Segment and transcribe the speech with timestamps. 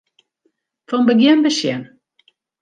[0.89, 1.83] Fan begjin besjen.